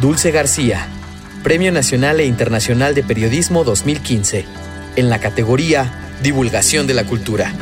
Dulce 0.00 0.30
García, 0.30 0.88
Premio 1.42 1.70
Nacional 1.72 2.20
e 2.20 2.24
Internacional 2.24 2.94
de 2.94 3.02
Periodismo 3.02 3.64
2015, 3.64 4.46
en 4.96 5.10
la 5.10 5.20
categoría 5.20 5.92
Divulgación 6.22 6.86
de 6.86 6.94
la 6.94 7.04
Cultura. 7.04 7.52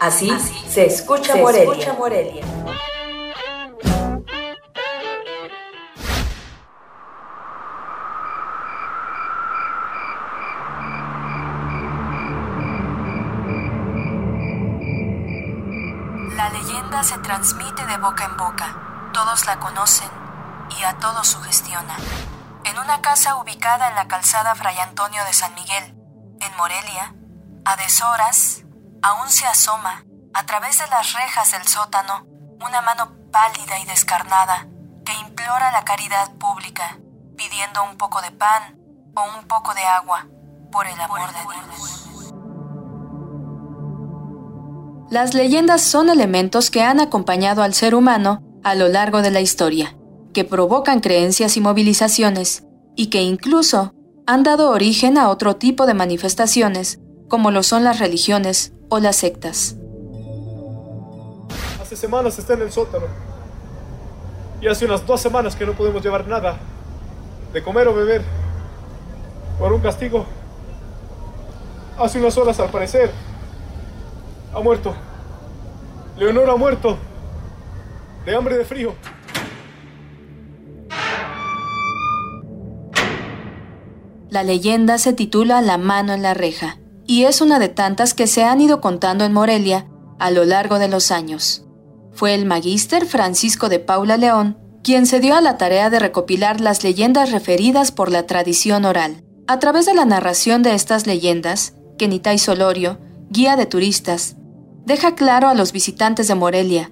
Así, 0.00 0.30
se 0.66 0.86
escucha 0.86 1.36
Morelia. 1.36 1.94
La 16.46 16.52
leyenda 16.52 17.02
se 17.02 17.18
transmite 17.18 17.84
de 17.86 17.96
boca 17.96 18.24
en 18.24 18.36
boca. 18.36 19.10
Todos 19.12 19.46
la 19.46 19.58
conocen 19.58 20.08
y 20.78 20.84
a 20.84 20.96
todos 20.96 21.26
sugestiona. 21.26 21.96
En 22.62 22.78
una 22.78 23.02
casa 23.02 23.34
ubicada 23.34 23.88
en 23.88 23.96
la 23.96 24.06
calzada 24.06 24.54
Fray 24.54 24.78
Antonio 24.78 25.24
de 25.24 25.32
San 25.32 25.52
Miguel, 25.56 25.96
en 26.40 26.56
Morelia, 26.56 27.16
a 27.64 27.74
deshoras, 27.74 28.62
aún 29.02 29.28
se 29.28 29.44
asoma, 29.44 30.04
a 30.34 30.46
través 30.46 30.78
de 30.78 30.86
las 30.86 31.14
rejas 31.14 31.50
del 31.50 31.66
sótano, 31.66 32.24
una 32.64 32.80
mano 32.80 33.10
pálida 33.32 33.80
y 33.80 33.84
descarnada 33.84 34.68
que 35.04 35.14
implora 35.14 35.72
la 35.72 35.84
caridad 35.84 36.32
pública, 36.34 36.96
pidiendo 37.36 37.82
un 37.82 37.98
poco 37.98 38.22
de 38.22 38.30
pan 38.30 38.78
o 39.16 39.36
un 39.36 39.48
poco 39.48 39.74
de 39.74 39.82
agua, 39.82 40.28
por 40.70 40.86
el 40.86 41.00
amor 41.00 41.26
de 41.32 41.40
Dios. 41.40 42.15
Las 45.08 45.34
leyendas 45.34 45.82
son 45.82 46.10
elementos 46.10 46.72
que 46.72 46.82
han 46.82 46.98
acompañado 46.98 47.62
al 47.62 47.74
ser 47.74 47.94
humano 47.94 48.42
a 48.64 48.74
lo 48.74 48.88
largo 48.88 49.22
de 49.22 49.30
la 49.30 49.40
historia, 49.40 49.96
que 50.34 50.44
provocan 50.44 50.98
creencias 50.98 51.56
y 51.56 51.60
movilizaciones, 51.60 52.64
y 52.96 53.06
que 53.06 53.22
incluso 53.22 53.94
han 54.26 54.42
dado 54.42 54.70
origen 54.70 55.16
a 55.16 55.28
otro 55.28 55.54
tipo 55.54 55.86
de 55.86 55.94
manifestaciones, 55.94 56.98
como 57.28 57.52
lo 57.52 57.62
son 57.62 57.84
las 57.84 58.00
religiones 58.00 58.72
o 58.88 58.98
las 58.98 59.14
sectas. 59.14 59.76
Hace 61.80 61.94
semanas 61.94 62.36
está 62.40 62.54
en 62.54 62.62
el 62.62 62.72
sótano. 62.72 63.06
Y 64.60 64.66
hace 64.66 64.86
unas 64.86 65.06
dos 65.06 65.20
semanas 65.20 65.54
que 65.54 65.66
no 65.66 65.74
podemos 65.74 66.02
llevar 66.02 66.26
nada 66.26 66.56
de 67.52 67.62
comer 67.62 67.86
o 67.86 67.94
beber 67.94 68.22
por 69.60 69.72
un 69.72 69.80
castigo. 69.80 70.26
Hace 71.96 72.18
unas 72.18 72.36
horas 72.36 72.58
al 72.58 72.70
parecer 72.70 73.12
ha 74.56 74.60
muerto. 74.62 74.94
Leonor 76.16 76.48
ha 76.48 76.56
muerto. 76.56 76.96
De 78.24 78.34
hambre 78.34 78.56
de 78.56 78.64
frío. 78.64 78.94
La 84.30 84.42
leyenda 84.42 84.96
se 84.96 85.12
titula 85.12 85.60
La 85.60 85.76
mano 85.76 86.14
en 86.14 86.22
la 86.22 86.32
reja 86.32 86.78
y 87.06 87.24
es 87.24 87.40
una 87.40 87.58
de 87.58 87.68
tantas 87.68 88.14
que 88.14 88.26
se 88.26 88.44
han 88.44 88.60
ido 88.60 88.80
contando 88.80 89.24
en 89.24 89.32
Morelia 89.34 89.86
a 90.18 90.30
lo 90.30 90.44
largo 90.44 90.78
de 90.78 90.88
los 90.88 91.10
años. 91.10 91.66
Fue 92.12 92.34
el 92.34 92.46
magíster 92.46 93.04
Francisco 93.04 93.68
de 93.68 93.78
Paula 93.78 94.16
León 94.16 94.58
quien 94.82 95.06
se 95.06 95.20
dio 95.20 95.36
a 95.36 95.40
la 95.40 95.58
tarea 95.58 95.90
de 95.90 95.98
recopilar 95.98 96.60
las 96.60 96.82
leyendas 96.82 97.30
referidas 97.30 97.92
por 97.92 98.10
la 98.10 98.26
tradición 98.26 98.84
oral. 98.84 99.22
A 99.48 99.58
través 99.58 99.84
de 99.84 99.94
la 99.94 100.04
narración 100.04 100.62
de 100.62 100.74
estas 100.74 101.06
leyendas, 101.06 101.74
Kenitay 101.98 102.38
Solorio, 102.38 102.98
guía 103.28 103.56
de 103.56 103.66
turistas, 103.66 104.36
deja 104.86 105.16
claro 105.16 105.48
a 105.48 105.54
los 105.54 105.72
visitantes 105.72 106.28
de 106.28 106.34
Morelia 106.36 106.90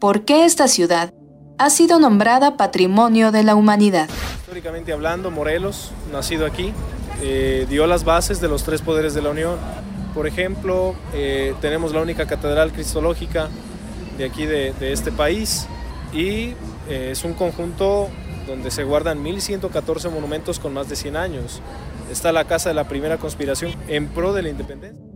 por 0.00 0.24
qué 0.24 0.44
esta 0.44 0.68
ciudad 0.68 1.14
ha 1.58 1.70
sido 1.70 1.98
nombrada 1.98 2.56
Patrimonio 2.58 3.32
de 3.32 3.44
la 3.44 3.54
Humanidad. 3.54 4.10
Históricamente 4.40 4.92
hablando, 4.92 5.30
Morelos, 5.30 5.92
nacido 6.12 6.44
aquí, 6.44 6.72
eh, 7.22 7.66
dio 7.70 7.86
las 7.86 8.04
bases 8.04 8.40
de 8.40 8.48
los 8.48 8.64
tres 8.64 8.82
poderes 8.82 9.14
de 9.14 9.22
la 9.22 9.30
Unión. 9.30 9.56
Por 10.12 10.26
ejemplo, 10.26 10.94
eh, 11.14 11.54
tenemos 11.60 11.92
la 11.94 12.02
única 12.02 12.26
catedral 12.26 12.72
cristológica 12.72 13.48
de 14.18 14.24
aquí 14.24 14.44
de, 14.44 14.74
este 14.92 15.12
país 15.12 15.66
y 16.12 16.54
eh, 16.88 17.10
es 17.12 17.24
un 17.24 17.34
conjunto 17.34 18.08
donde 18.46 18.70
se 18.70 18.84
guardan 18.84 19.22
1.114 19.24 20.10
monumentos 20.10 20.58
con 20.58 20.74
más 20.74 20.88
de 20.88 20.96
100 20.96 21.16
años. 21.16 21.62
Está 22.10 22.32
la 22.32 22.44
casa 22.44 22.70
de 22.70 22.74
la 22.74 22.84
primera 22.84 23.18
conspiración 23.18 23.72
en 23.88 24.08
pro 24.08 24.32
de 24.32 24.42
la 24.42 24.48
independencia. 24.50 25.15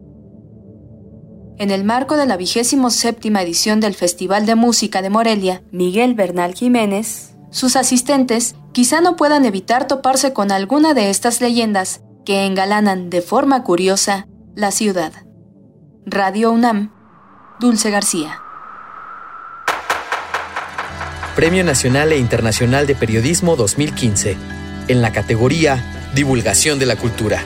En 1.60 1.70
el 1.70 1.84
marco 1.84 2.16
de 2.16 2.24
la 2.24 2.38
vigésimo 2.38 2.88
séptima 2.88 3.42
edición 3.42 3.80
del 3.80 3.94
Festival 3.94 4.46
de 4.46 4.54
Música 4.54 5.02
de 5.02 5.10
Morelia, 5.10 5.60
Miguel 5.72 6.14
Bernal 6.14 6.54
Jiménez, 6.54 7.34
sus 7.50 7.76
asistentes 7.76 8.54
quizá 8.72 9.02
no 9.02 9.14
puedan 9.14 9.44
evitar 9.44 9.86
toparse 9.86 10.32
con 10.32 10.52
alguna 10.52 10.94
de 10.94 11.10
estas 11.10 11.42
leyendas 11.42 12.00
que 12.24 12.46
engalanan 12.46 13.10
de 13.10 13.20
forma 13.20 13.62
curiosa 13.62 14.26
la 14.54 14.70
ciudad. 14.70 15.12
Radio 16.06 16.50
UNAM, 16.50 16.94
Dulce 17.60 17.90
García. 17.90 18.40
Premio 21.36 21.62
Nacional 21.62 22.12
e 22.12 22.16
Internacional 22.16 22.86
de 22.86 22.94
Periodismo 22.94 23.56
2015, 23.56 24.38
en 24.88 25.02
la 25.02 25.12
categoría 25.12 25.84
Divulgación 26.14 26.78
de 26.78 26.86
la 26.86 26.96
Cultura. 26.96 27.44